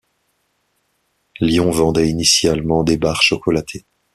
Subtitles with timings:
[1.41, 3.85] Lion vendait initialement des barres chocolatées.